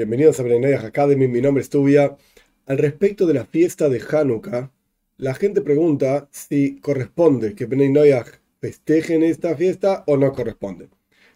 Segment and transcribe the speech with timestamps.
[0.00, 2.16] Bienvenidos a Brenayah Academy, mi nombre es Tubia.
[2.64, 4.72] Al respecto de la fiesta de Hanukkah,
[5.18, 8.14] la gente pregunta si corresponde que Bnei
[8.62, 10.88] festejen esta fiesta o no corresponde.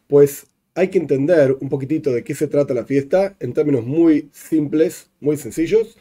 [0.07, 4.31] Pues hay que entender un poquitito de qué se trata la fiesta en términos muy
[4.33, 5.99] simples, muy sencillos,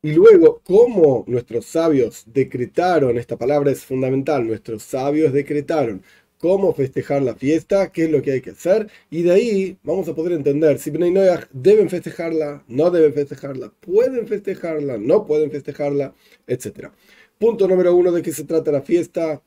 [0.00, 6.04] y luego cómo nuestros sabios decretaron, esta palabra es fundamental, nuestros sabios decretaron
[6.38, 10.08] cómo festejar la fiesta, qué es lo que hay que hacer, y de ahí vamos
[10.08, 15.50] a poder entender si Bnei Noach deben festejarla, no deben festejarla, pueden festejarla, no pueden
[15.50, 16.14] festejarla,
[16.46, 16.90] etc.
[17.38, 19.42] Punto número uno de qué se trata la fiesta.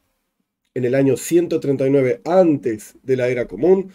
[0.76, 3.92] En el año 139 antes de la era común,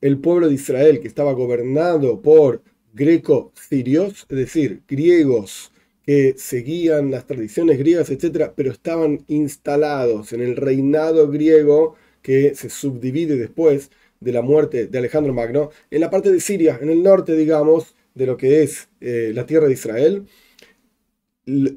[0.00, 2.62] el pueblo de Israel, que estaba gobernado por
[2.92, 5.72] greco-sirios, es decir, griegos
[6.04, 12.70] que seguían las tradiciones griegas, etc., pero estaban instalados en el reinado griego que se
[12.70, 17.02] subdivide después de la muerte de Alejandro Magno, en la parte de Siria, en el
[17.02, 20.26] norte, digamos, de lo que es eh, la tierra de Israel.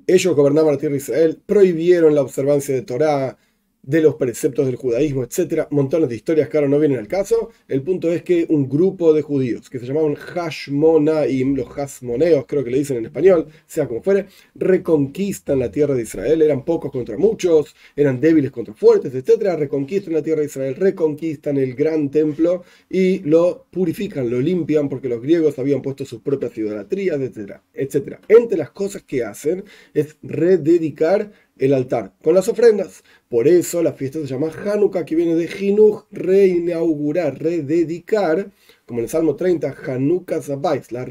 [0.08, 3.38] Ellos gobernaban la tierra de Israel, prohibieron la observancia de Torá,
[3.84, 7.50] de los preceptos del judaísmo, etcétera, montones de historias que ahora no vienen al caso.
[7.68, 12.64] El punto es que un grupo de judíos que se llamaban Hashmonaim, los Hashmoneos, creo
[12.64, 16.42] que le dicen en español, sea como fuere, reconquistan la tierra de Israel.
[16.42, 19.58] Eran pocos contra muchos, eran débiles contra fuertes, etcétera.
[19.58, 25.10] Reconquistan la tierra de Israel, reconquistan el gran templo y lo purifican, lo limpian, porque
[25.10, 28.22] los griegos habían puesto sus propias idolatrías, etcétera, etcétera.
[28.30, 31.32] Entre las cosas que hacen es rededicar
[31.64, 33.04] el altar con las ofrendas.
[33.30, 38.52] Por eso la fiesta se llama Hanukkah, que viene de Jinuj, reinaugurar, rededicar,
[38.86, 41.06] como en el Salmo 30, Hanukkah Zabais, la,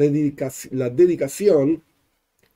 [0.70, 1.82] la dedicación,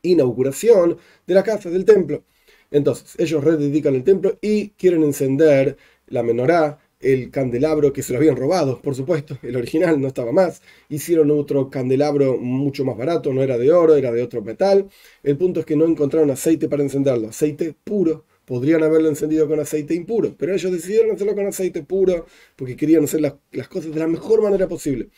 [0.02, 2.24] inauguración de la casa, del templo.
[2.70, 5.76] Entonces, ellos rededican el templo y quieren encender
[6.08, 6.78] la menorá,
[7.12, 10.60] el candelabro que se lo habían robado, por supuesto, el original no estaba más.
[10.88, 14.88] Hicieron otro candelabro mucho más barato, no era de oro, era de otro metal.
[15.22, 18.24] El punto es que no encontraron aceite para encenderlo, aceite puro.
[18.44, 22.26] Podrían haberlo encendido con aceite impuro, pero ellos decidieron hacerlo con aceite puro
[22.56, 25.08] porque querían hacer las, las cosas de la mejor manera posible.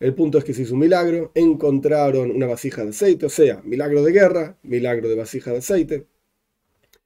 [0.00, 3.62] El punto es que se hizo un milagro, encontraron una vasija de aceite, o sea,
[3.64, 6.06] milagro de guerra, milagro de vasija de aceite,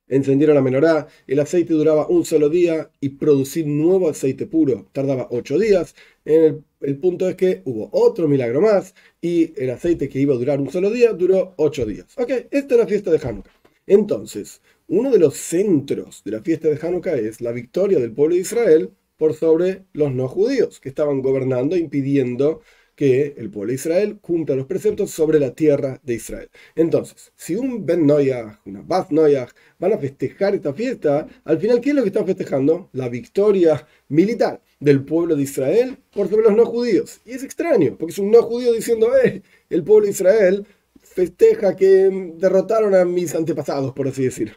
[0.08, 5.28] encendieron la menorá, el aceite duraba un solo día y producir nuevo aceite puro tardaba
[5.30, 5.94] ocho días.
[6.24, 10.38] El, el, punto es que hubo otro milagro más y el aceite que iba a
[10.38, 12.06] durar un solo día duró ocho días.
[12.18, 13.50] Ok, esta es la fiesta de Hanukkah.
[13.86, 18.34] Entonces, uno de los centros de la fiesta de Hanukkah es la victoria del pueblo
[18.34, 22.60] de Israel por sobre los no judíos que estaban gobernando, impidiendo
[23.02, 26.48] que el pueblo de Israel cumpla los preceptos sobre la tierra de Israel.
[26.76, 31.80] Entonces, si un Ben Noyach, una Baz Noyach van a festejar esta fiesta, al final,
[31.80, 32.90] ¿qué es lo que están festejando?
[32.92, 37.20] La victoria militar del pueblo de Israel por sobre los no judíos.
[37.24, 40.64] Y es extraño, porque es un no judío diciendo, eh, el pueblo de Israel
[41.00, 44.56] festeja que derrotaron a mis antepasados, por así decir.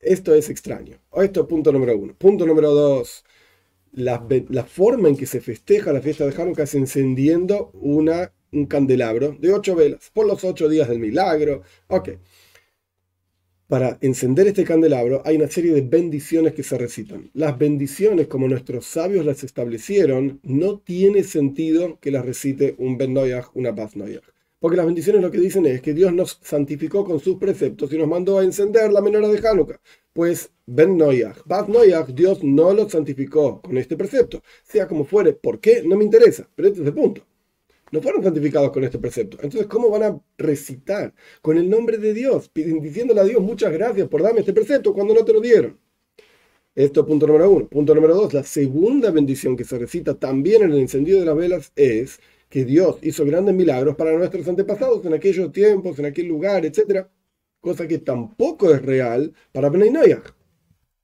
[0.00, 0.98] Esto es extraño.
[1.14, 2.14] Esto es punto número uno.
[2.16, 3.22] Punto número dos
[3.96, 9.36] la, forma en que se festeja la fiesta de Hanukkah es encendiendo una, un candelabro
[9.40, 11.62] de ocho velas por los ocho días del milagro.
[11.88, 12.10] Ok.
[13.68, 17.30] Para encender este candelabro hay una serie de bendiciones que se recitan.
[17.34, 23.12] Las bendiciones, como nuestros sabios las establecieron, no tiene sentido que las recite un Ben
[23.12, 24.22] Noyach, una Baz Noyach.
[24.60, 27.98] Porque las bendiciones lo que dicen es que Dios nos santificó con sus preceptos y
[27.98, 29.80] nos mandó a encender la menora de Hanukkah.
[30.16, 34.42] Pues Ben Noyach, Bad Noyach, Dios no lo santificó con este precepto.
[34.62, 35.82] Sea como fuere, ¿por qué?
[35.84, 37.20] No me interesa, pero este es el punto.
[37.92, 39.36] No fueron santificados con este precepto.
[39.42, 41.12] Entonces, ¿cómo van a recitar
[41.42, 45.12] con el nombre de Dios, diciéndole a Dios muchas gracias por darme este precepto cuando
[45.12, 45.78] no te lo dieron?
[46.74, 47.68] Esto es punto número uno.
[47.68, 51.36] Punto número dos, la segunda bendición que se recita también en el encendido de las
[51.36, 56.26] velas es que Dios hizo grandes milagros para nuestros antepasados en aquellos tiempos, en aquel
[56.26, 57.06] lugar, etc.
[57.66, 60.16] Cosa que tampoco es real para Bnei.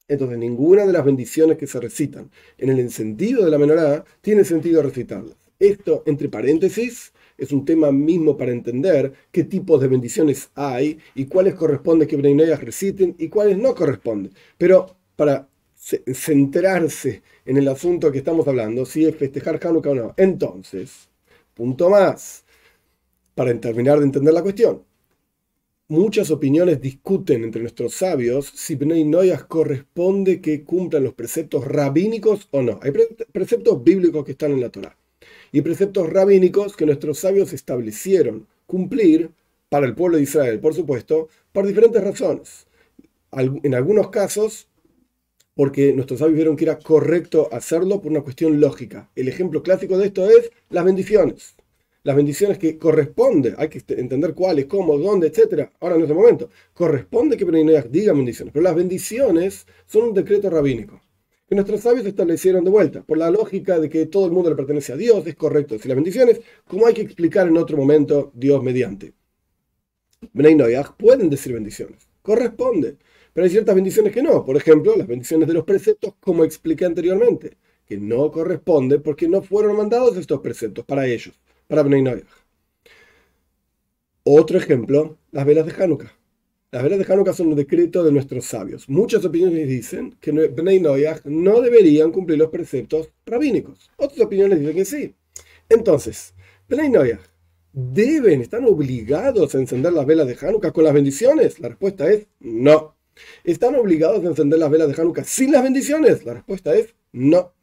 [0.06, 4.45] Entonces, ninguna de las bendiciones que se recitan en el encendido de la menorá tiene
[4.45, 5.34] sentido recitarlas.
[5.59, 11.25] Esto, entre paréntesis, es un tema mismo para entender qué tipos de bendiciones hay y
[11.25, 14.32] cuáles corresponde que Bnei reciten y cuáles no corresponden.
[14.56, 20.15] Pero para centrarse en el asunto que estamos hablando, si es festejar Hanukkah o no.
[20.17, 21.08] Entonces,
[21.55, 22.44] Punto más,
[23.35, 24.92] para terminar de entender la cuestión.
[25.88, 32.49] Muchas opiniones discuten entre nuestros sabios si Bnei Noyas corresponde que cumplan los preceptos rabínicos
[32.50, 32.81] o no.
[32.82, 32.93] Hay
[33.32, 34.96] preceptos bíblicos que están en la Torah
[35.50, 39.32] y preceptos rabínicos que nuestros sabios establecieron cumplir
[39.69, 42.67] para el pueblo de Israel, por supuesto, por diferentes razones.
[43.32, 44.69] En algunos casos,
[45.55, 49.11] porque nuestros sabios vieron que era correcto hacerlo por una cuestión lógica.
[49.14, 51.55] El ejemplo clásico de esto es las bendiciones.
[52.04, 55.72] Las bendiciones que corresponde, hay que entender cuáles, cómo, dónde, etcétera.
[55.81, 60.14] Ahora en este momento, corresponde que Bnei Noyaj diga bendiciones, pero las bendiciones son un
[60.14, 61.00] decreto rabínico
[61.52, 64.56] que nuestros sabios establecieron de vuelta, por la lógica de que todo el mundo le
[64.56, 68.32] pertenece a Dios, es correcto decir las bendiciones, como hay que explicar en otro momento,
[68.34, 69.12] Dios mediante.
[70.32, 72.96] Bnei Noyaj pueden decir bendiciones, corresponde,
[73.34, 76.87] pero hay ciertas bendiciones que no, por ejemplo, las bendiciones de los preceptos, como expliqué
[76.87, 81.38] anteriormente, que no corresponde porque no fueron mandados estos preceptos para ellos,
[81.72, 82.22] para Bnei.
[84.24, 86.12] Otro ejemplo, las velas de Hanukkah.
[86.70, 88.90] Las velas de Hanukkah son un decreto de nuestros sabios.
[88.90, 93.90] Muchas opiniones dicen que Bnei no deberían cumplir los preceptos rabínicos.
[93.96, 95.14] Otras opiniones dicen que sí.
[95.70, 96.34] Entonces,
[96.69, 96.92] Bnei
[97.72, 101.58] ¿deben, están obligados a encender las velas de Hanukkah con las bendiciones?
[101.58, 102.96] La respuesta es no.
[103.44, 106.22] ¿Están obligados a encender las velas de Hanukkah sin las bendiciones?
[106.26, 107.54] La respuesta es no.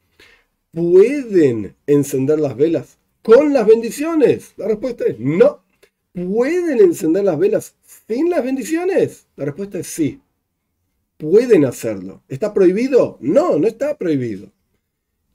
[0.71, 4.53] ¿Pueden encender las velas con las bendiciones?
[4.57, 5.63] La respuesta es no.
[6.13, 7.75] ¿Pueden encender las velas
[8.07, 9.27] sin las bendiciones?
[9.35, 10.21] La respuesta es sí.
[11.17, 12.23] Pueden hacerlo.
[12.27, 13.17] ¿Está prohibido?
[13.21, 14.51] No, no está prohibido.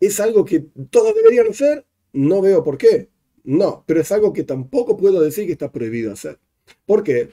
[0.00, 1.86] ¿Es algo que todos deberían hacer?
[2.12, 3.08] No veo por qué.
[3.44, 6.38] No, pero es algo que tampoco puedo decir que está prohibido hacer.
[6.86, 7.30] ¿Por qué?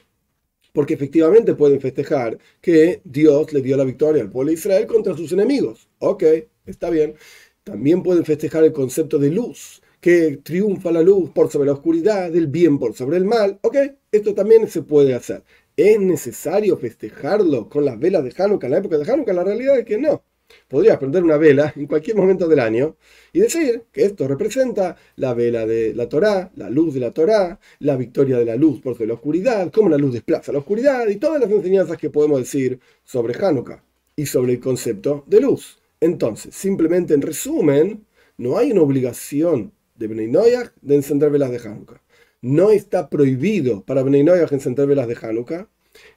[0.74, 5.16] Porque efectivamente pueden festejar que Dios le dio la victoria al pueblo de Israel contra
[5.16, 5.90] sus enemigos.
[6.00, 6.24] Ok,
[6.66, 7.16] está bien.
[7.64, 12.32] También pueden festejar el concepto de luz, que triunfa la luz por sobre la oscuridad,
[12.32, 13.60] del bien por sobre el mal.
[13.62, 13.78] Ok,
[14.12, 15.44] esto también se puede hacer.
[15.78, 19.34] ¿Es necesario festejarlo con las velas de Hanukkah en la época de Hanukkah?
[19.34, 20.24] La realidad es que no.
[20.68, 22.98] Podrías prender una vela en cualquier momento del año
[23.32, 27.60] y decir que esto representa la vela de la Torá, la luz de la Torá,
[27.80, 31.08] la victoria de la luz por sobre la oscuridad, cómo la luz desplaza la oscuridad
[31.08, 33.84] y todas las enseñanzas que podemos decir sobre Hanukkah
[34.16, 35.80] y sobre el concepto de luz.
[36.02, 38.06] Entonces, simplemente en resumen,
[38.38, 39.72] no hay una obligación
[40.02, 40.32] de Bnei
[40.82, 42.02] de encender velas de Hanukkah.
[42.42, 45.70] No está prohibido para Bnei encender velas de Hanukkah.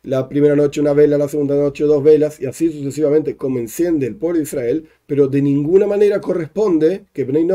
[0.02, 4.06] La primera noche una vela, la segunda noche dos velas y así sucesivamente como enciende
[4.06, 7.46] el pueblo de Israel, pero de ninguna manera corresponde que Bnei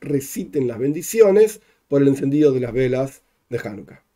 [0.00, 4.07] reciten las bendiciones por el encendido de las velas de Hanukkah.